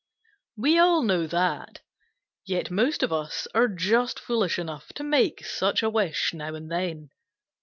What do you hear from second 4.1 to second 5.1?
foolish enough to